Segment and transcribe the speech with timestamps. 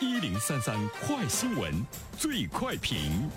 [0.00, 1.72] 一零三三快新闻，
[2.18, 3.30] 最快评。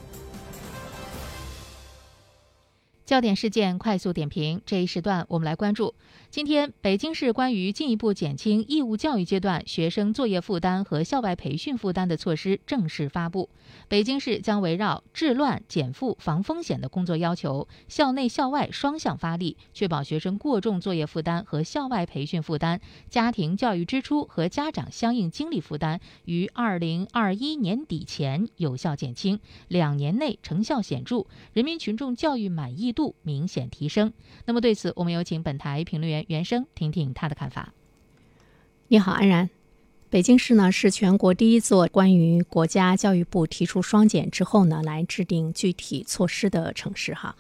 [3.08, 5.96] 焦点事件快速点评，这一时段我们来关注。
[6.30, 13.50] 今天，北京市关于进一步减轻义务教育阶段学生作业负担和校外培训负担的措施正式发布。
[13.88, 34.12] 北京市将围绕治乱、减负、防风险的工作要求，校内校外双向发力，确保学生过重作业负担和校外培训负担、家庭教育支出和家长相应精力负担于二零二一年底前有效减轻，两年内成效显著，人民群众教育满意度明显提升。
[34.46, 36.26] 那么，对此，我们有请本台评论员。
[36.28, 37.72] 原生听听他的看法。
[38.88, 39.50] 你好，安然。
[40.10, 47.36] 北京市呢是全国第一座关于国家教育部提出双减之后呢来制定具体措施的城市哈。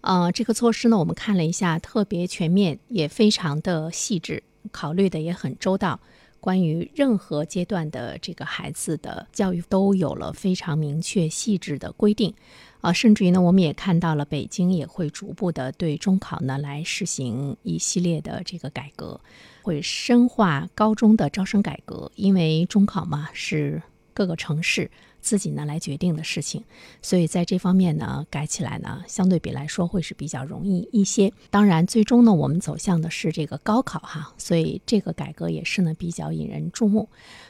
[0.00, 6.00] 呃，这个措施呢我们看了一下，特别全面，也非常的细致，考虑的也很周到。
[6.40, 12.34] 关于任何阶段的这个孩子的教育都有了非常明确细致的规定。
[12.82, 19.20] 啊，甚至于呢，我们也看到了北京也会逐步的对中考呢来实行一系列的这个改革，
[19.62, 23.82] 会深化高中的招生改革，因为中考嘛是
[24.14, 24.88] 各个城市。
[25.26, 26.62] 自己呢来决定的事情，
[27.02, 31.32] 所以在这方面呢改起来呢，相对比来说会是比较容易一些。
[31.50, 37.08] 当然，最终呢我们走向的是这个高考哈，所以这个改革也是呢比较引人注目。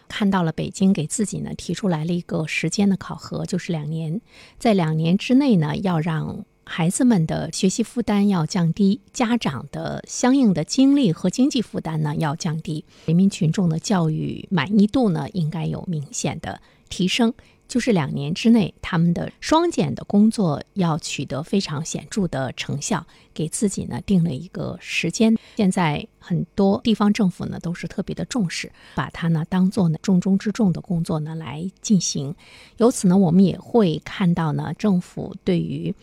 [0.09, 4.23] 看到了北京给自己呢提出来了一个时间的考核，就是两年，
[4.59, 17.35] 在两年之内呢要让孩子们的学习负担要降低，家长的相应的精力和经济负担呢要降低，人民群众的教育满意度呢应该有明显的提升。
[17.69, 25.37] 就是两年之内，他们的双减的工作要取得非常显著的成效，给自己呢定了一个时间。
[25.57, 32.35] 现在很多地方政府呢都是特别的重视，把它呢当做呢重中之重的工作呢来进行。
[32.77, 35.95] 由此呢，我们也会看到呢政府对于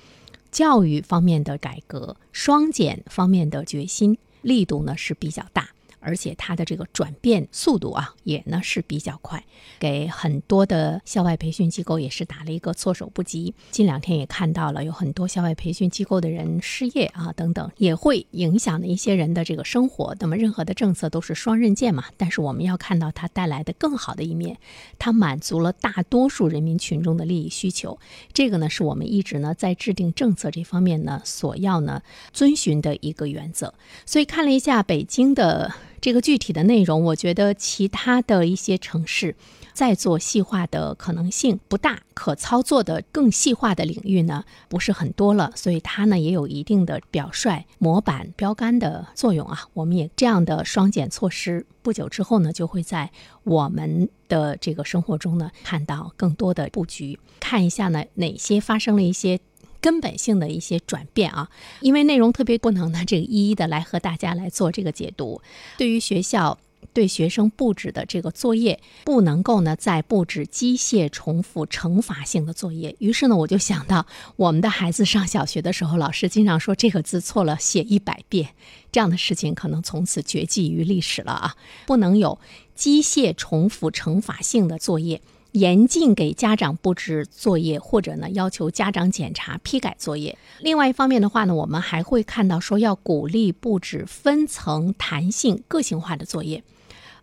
[0.52, 5.70] 教育方面的改革、双减方面的决心力度呢是比较大。
[6.04, 9.44] 而且它的这个转变速度啊，也呢是比较快，
[9.80, 13.54] 给很多的校外培训机构也是打了一个措手不及。
[13.72, 20.16] 近两天也看到了有很多校外培训机构的人失业啊，等等，也会影响了一些人的这个生活。
[20.20, 24.58] 那么任何的政策都是双刃剑嘛，但是我们要看到它带来的更好的一面，
[25.00, 27.98] 它满足了大多数人民群众的利益需求。
[28.34, 32.02] 这个呢是我们一直呢在制定政策这方面呢所要呢
[32.34, 33.74] 遵循的一个原则。
[34.06, 35.74] 所以看了一下北京的。
[36.04, 39.38] 这个具体的内容，我觉得其他的一些城市
[39.72, 49.70] 在做细化的可能性不大，可操作的更细化的领域呢不是很多了，所以它呢也有一定的表率、模板、标杆的作用啊。
[49.72, 53.10] 我们也这样的双减措施，不久之后呢就会在
[53.46, 59.40] 我们的这个生活中呢看到更多的布局，看一下呢哪些发生了一些。
[59.84, 61.50] 根本性的一些转变啊，
[61.82, 65.42] 因为内容特别不能呢，这个一一的来和大家来做这个解读。
[65.78, 66.58] 对于学校
[66.94, 72.96] 对学生布置的这个作业，不能够呢再布置机械重复惩罚性的作业。
[73.00, 74.06] 于是呢，我就想到
[74.38, 78.52] 我们的孩子上小学的时候，老师经常说这个字错了写一百遍，
[78.90, 81.56] 这样的事情可能从此绝迹于历史了啊！
[81.86, 82.40] 不能有
[82.74, 85.22] 机械重复惩罚性的作业。
[85.54, 90.38] 严禁给家长布置作业，或者呢要求家长检查批改作业。
[90.60, 96.64] 另外一方面的话呢，我们还会看到说要鼓励布置分层、弹性、个性化的作业。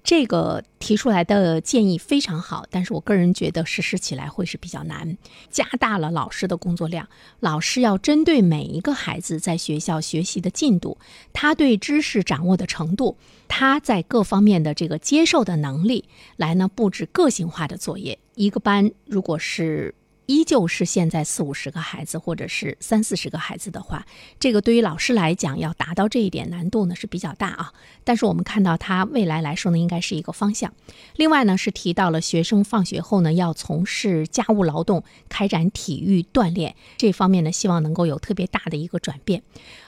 [0.02, 5.16] 这个提出来的建议非常好，但是我个人觉得实施起来会是比较难，
[5.50, 7.08] 加大了老师的工作量。
[7.40, 10.98] 老师要针对每一个孩子在学校学习的进度，
[11.32, 13.16] 他对知识掌握的程度，
[13.46, 16.06] 他在各方面的这个接受的能力，
[16.36, 18.18] 来呢布置个性化的作业。
[18.34, 19.94] 一个班如果是。
[20.30, 24.06] 依旧是现在四五十个孩子，或者是三四十个孩子的话，
[24.38, 27.72] 这个对于老师来讲，要达到这一点难度呢是比较大啊。
[28.04, 30.72] 但是我们看到他未来来说呢，应该是一个方向。
[31.16, 39.42] 另外呢，是提到了学生放学后呢要从事家务劳动，开展体育锻炼这方面呢，希望能够有特别大的一个转变。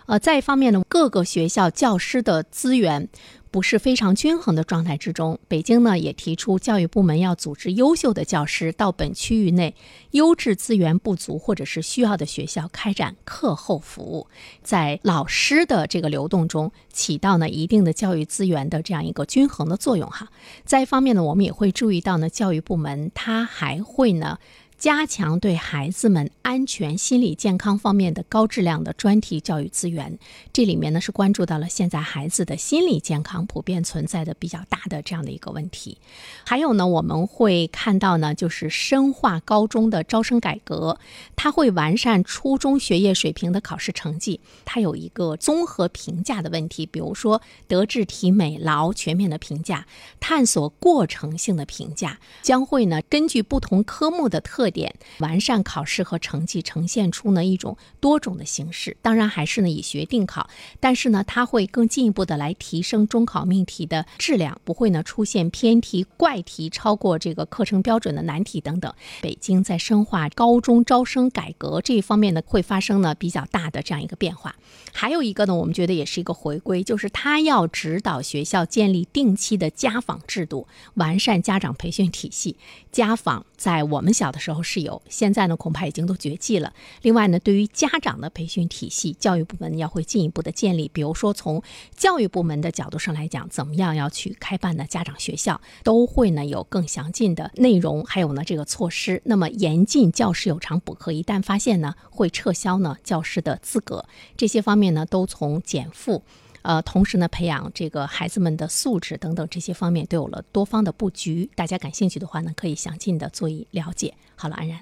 [0.07, 3.09] 呃，再一方面呢，各个学校教师的资源。
[3.53, 9.75] 不是非常均衡的状态之中，北京呢也提出教育部门要组织优秀的教师到本区域内
[10.13, 14.27] 优质资源不足或者是需要的学校开展课后服务，
[14.63, 20.29] 在老师的这个流动中起到呢一定的教育资源的这样一个均衡的作用哈。
[20.65, 24.39] 再一方面呢，我们也会注意到呢，教育部门它还会呢。
[24.83, 30.19] 加强对孩子们安全心理健康方面的高质量的专题教育资源。
[30.53, 35.99] 这里面呢是关注到了现在孩子的心理健康普遍存在的比较大的这样的一个问题。
[36.45, 40.99] 还有呢，我们会看到呢，就是深化高中的招生改革，
[41.37, 49.87] 它会完善初中学业水平的考试成绩，它有一个综合评价的问题，比如说德智体美劳全面的评价，
[50.19, 58.97] 探索过程性的评价，将会呢根据不同科目的特点，完善考试和成绩，呈现出呢一种多种的形式。
[59.01, 60.49] 当然还是呢以学定考，
[60.81, 68.93] 但是呢它会更进一步的来提升中考命题的质量，不会呢出现偏题、怪题、超过这个课程标准的难题等等。
[69.21, 74.57] 北京在深化高中招生改革这一方面呢，会发生呢比较大的这样一个变化。
[74.93, 82.57] 还有一个呢，我们觉得也是一个回归，就是他要指导学校建立定期的家访制度，完善家长培训体系。
[82.91, 86.73] 家访在我们小的时候是有，现在呢恐怕已经都绝迹了。
[87.03, 91.63] 另外呢，对于家长的培训体系，教育部门要会进一步的建立，比如说从
[91.97, 99.21] 教育部门的角度上来讲，怎么样要去开办的家长学校，都会呢有更详尽的内容，还有呢这个措施。
[99.25, 104.05] 那么严禁教师有偿补课，一旦发现呢，会撤销呢教师的资格。
[104.37, 106.23] 这些方面呢，都从减负。
[106.63, 111.51] 呃，同时呢，培养这个孩子们的素质等等这些方面都有了多方的布局。
[111.55, 114.15] 大家感兴趣的话呢，可以详尽的做一了解。
[114.37, 114.81] 好了，安然，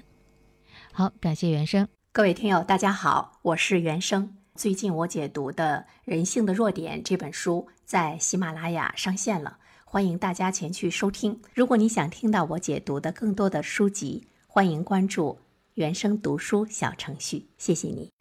[0.93, 1.87] 好，感谢原生。
[2.13, 4.35] 各位听友，大家好，我是原生。
[4.53, 11.41] 最近我解读的《人性的弱点》这本书在喜马拉雅上线了，欢迎大家前去收听。
[11.53, 15.39] 如果你想听到我解读的更多的书籍，欢迎关注
[15.75, 17.47] 原生读书小程序。
[17.57, 18.11] 谢谢你。